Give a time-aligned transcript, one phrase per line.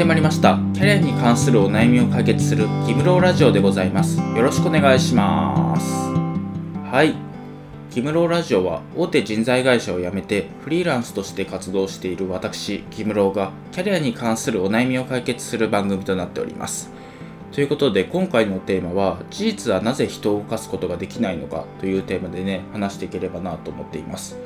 [0.00, 0.58] ってまいりました。
[0.72, 4.18] キャリアに関するお悩みを解決するギムローラジオでございます。
[4.18, 5.92] よろしくお願いします。
[6.90, 7.14] はい。
[7.90, 16.90] ギムローラジオは大手人材会社を辞めてフリーランスとして活動している私ギムローがキャリアに関するお悩みを解決する番組となっております。
[17.52, 24.38] ということで今回のテーマは事実はなぜ人を動かすことができないのかというテーマでね話していければなと思っています。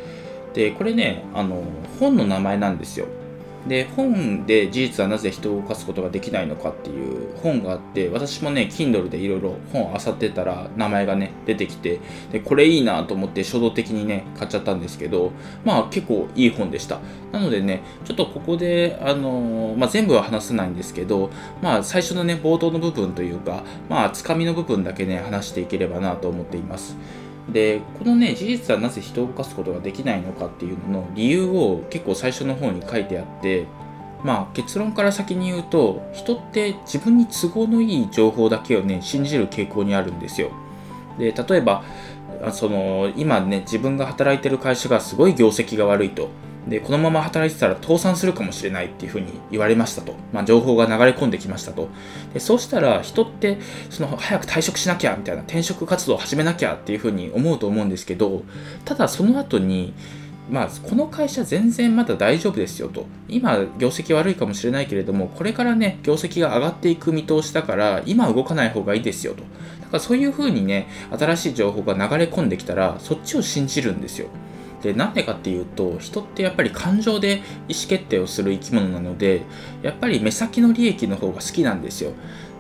[0.53, 1.63] でこれねあの
[2.01, 3.07] 本の名前なんですよ。
[3.69, 12.01] で本で事実はなぜ人を動かすことができないのかっていう本があって私もね Kindle でいろいろ本を漁ってたら名前がね出てきて
[12.31, 15.33] でこれいいなと思って衝動的にね買っちゃったんですけど
[15.65, 17.01] まあ結構いい本でした。
[17.33, 21.31] なのでねちょっとここであのまあ、全部は話せないんですけど
[21.63, 26.97] まあ最初のね冒頭の部分というかまあつかみの部分だけね話していければなと思っています。
[27.49, 33.67] でこのね事実はなぜ人を動かすことができないのかっていうのの理由を結構最初の方に書いてあって
[34.23, 40.51] まあ結論から先に言うと人って自分に都合のいい情報だけをね信じる傾向にあるんですよ。
[41.19, 41.85] で例えば
[42.53, 46.31] その今ね自分が働いてる会社がすごい業績が悪いと。
[46.69, 51.89] でこのまま働いてたら倒産するかもしれないっていうふうに言われましたと、まあ、情報が流れ込んできましたと
[52.33, 53.59] でそうしたら人って
[53.91, 58.43] その早く退職しなきゃみたいな転職活動を始めなきゃっていうふうに思うと思うんですけど
[58.85, 59.93] ただその後に
[60.51, 63.07] まあ、この会社全然まだ大丈夫ですよと。
[63.29, 69.41] 今、業績悪いかもしれないけれども、これからね、業績が上がっていく見通しだから、今動かない方がいいですよと。
[69.41, 70.87] だからそういうふうにね、
[71.19, 74.29] 新しい情報が流れ込んできたら、そっちを信じるんですよ。
[74.85, 77.37] でなんでかっていうと人ってやっぱり感情で
[77.69, 79.43] 意思決定をする生き物なので
[79.83, 82.13] やっぱり目先の利益の方が好きなんですよ。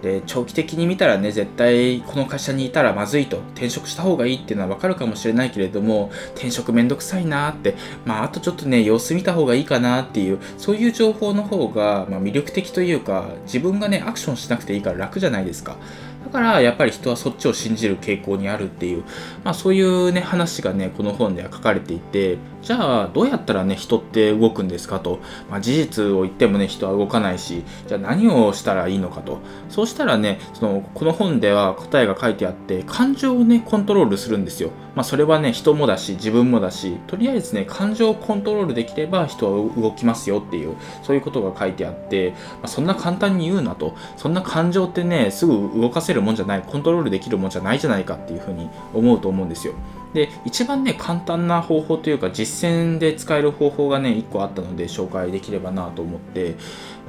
[0.04, 3.38] で長期的に見たらね絶対この会社にいたらまずいと。
[3.54, 7.74] 転職した方がいいっていうのは分かるかもしれないけれども転職めんどくさいなって。
[8.04, 15.76] まああとちょっとね様子見た方がいいかなっていうそういう情報の方が、まあ、魅力的というか自分がねアクションしなくていいから楽じゃないですか。
[16.24, 19.04] だからやっぱり人はそっちを信じる傾向にあるっていう、
[19.44, 25.20] まあ、そういうね話がねこの本では書かれていてじゃあどうやったらね人って動くんですかと、
[25.50, 29.38] まあ、事実を言ってもね人は動かないしじゃあ何をしたらいいのかと。
[29.68, 34.70] そうしたらねそのこの本では答えが書いてあって感情をねコントロールするんですよ。
[34.94, 43.94] まあ、それはね人もだし自分もだしとりあえずね感情をコントロールできれば人は動きますよっていうそういうことが書いてあって、まあ、そんな簡単に言うなと。
[44.16, 49.74] そんな感情ってねすぐ動かせるもんじゃないコントロールできるもんじゃないじゃないかっていうふうに思うと思うんですよ。
[50.14, 56.54] で一番ね簡単な方法というか実践で使える方法がね1個あったので紹介できればなと思って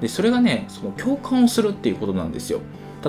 [0.02, 2.60] でそれがねその共感をするっていうことなんですよ。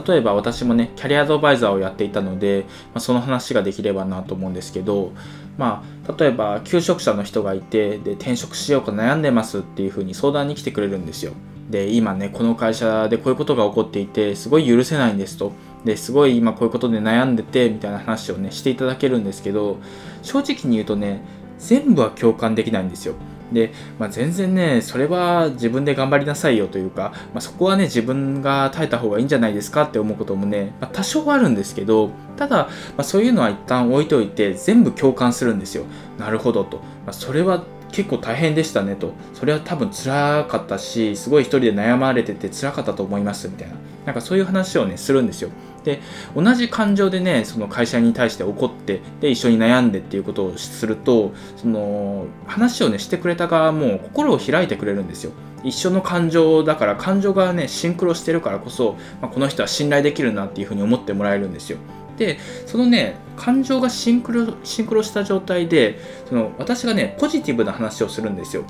[0.06, 5.12] 例えば私もねキャリアアドバイザーをやっていたので、まあ、その話ができればなと思うんですけど、
[5.56, 11.32] まあ、例えば求職者の人がいてで転職しようか悩んでますっていうふうに相談に来てくれるんですよ。
[11.70, 15.52] で今ねこの会社でこういうことが起こっていてすごい許せないんですと。
[15.86, 19.78] ですごい今こういうことで悩んでてみたいな話をねしていただけるんですけど
[20.22, 21.22] 正直に言うとね
[21.58, 23.14] 全部は共感できないんですよ
[23.52, 35.84] で、まあ、全然ね、それは自分で頑張りなさいよというか、まあ、そこはね、自分が耐えた方がいいんじゃないですかって思うこともね、まあ、多少あるんですけど、ただ、まあ、そういうのは一旦置いといて、全部共感するんですよ。
[36.18, 36.80] なるほどと。
[37.06, 39.12] ま、それは結構大変でしたねと。
[39.34, 43.74] それは多分辛かったし、すごい一人で悩まれてて辛かったと思いますみたいな。
[44.06, 45.50] なんかそういう話をね、するんですよ。
[45.86, 46.00] で
[46.34, 55.30] 同じ感情でねその会社に対して怒ってで一緒に悩んでっていうことをするとその話をねしてくれた側も心を開いてくれるんですよ。
[55.62, 61.78] 一緒の感情だから感情がねシンクロしてるからこそ、まあ、この人は信頼できるなっていうふうに思ってもらえるんですよ。
[62.18, 68.64] でそのね感情がシンクロシンクロした状態でその私がねポジティブな話をするんですよ。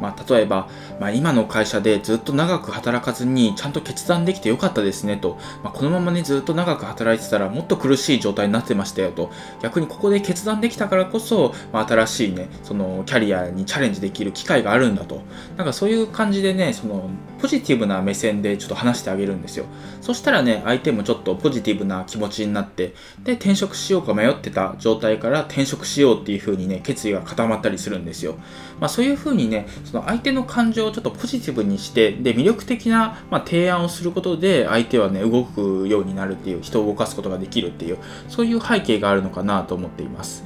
[0.00, 0.68] まあ、例えば、
[1.00, 9.30] まあ、今の会社でずっと長く働かずにちゃんと決断できてよかったですねと、まあ、このままねずっと長く働いてたらもっと苦しい状態になってましたよと。
[9.62, 15.22] 逆にここで決断できたからこそ、まあ、新しいねそのキャリアにチャレンジできる機会があるんだと。
[15.56, 19.66] なんかそういう感じでねそのポジティブな目線でちょっと話してあげるんですよ。
[20.00, 28.36] そしたらね相手もちょっとポジティブな気持ちになってで転職しようか迷ってた状態から転職しようっていう風にね決意が固まったりするんですよ。
[28.80, 37.98] まあそういう風にねその相手の感情をちょっとポジティブにしてで魅力的な、まあ、提案をすることで相手はね動くようになるっていう人を動かすことができるっていう
[38.28, 40.44] そういう背景があるのかなと思っています。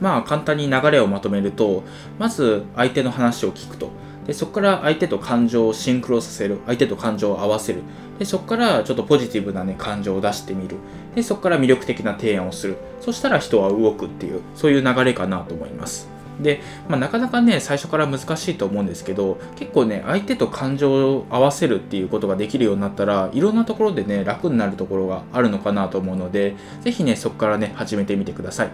[0.00, 1.84] まあ簡単に流れをまとめると
[2.18, 3.90] まず相手の話を聞くと。
[4.26, 7.82] でそこから相手と感情をシンクロさせる相手と感情を合わせる。
[8.18, 10.76] でそこからちょっとポジティブな、ね、感情を出してみる。
[11.14, 12.76] でそこから魅力的な提案をする。
[13.00, 16.14] そしたら人は動くっていうそういう流れかなと思います。
[16.40, 28.70] で、まあ、なかなかね最初から難しいと思うんですけど結構ね相手と感情を合わせるっていうことができるようになったらいろんなところでね楽になるところがあるのかなと思うので是非ねそこからね始めてみてください。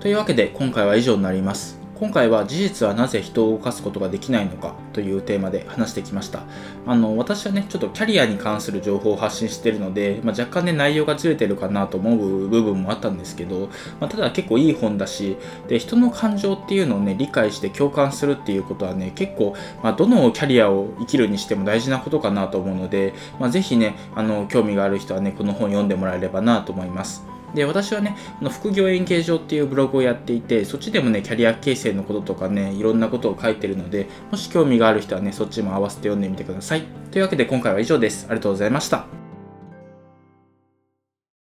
[0.00, 1.79] というわけで今回は以上になります。
[2.00, 6.44] 今回は事実はなぜ人を動かすことができないのかというテーマで話してきました。
[6.86, 13.68] あの私はねちょっとキャリアに関する情報を発信してるので、まあ、若干ね内容がずれてるかなと思う部分もあったんですけど、
[14.00, 15.36] まあ、ただ結構いい本だし
[15.68, 27.26] で人の感情っていうのをね理解して共感するっていうことはね結構、まあ、どのキャリアを生きるにしても大事なことかなと思うので、まあ、ぜひねあの興味がある人はねこの本読んでもらえればなと思います。
[27.54, 36.82] で私はねこの副業円形状っていうブログをやっていてそっちでもねキャリア形成のこととかねいろんなことを書いてるのでもし興味がある人はねそっちも合わせて読んでみてください。
[37.10, 38.26] というわけで今回は以上です。
[38.28, 39.19] ありがとうございました。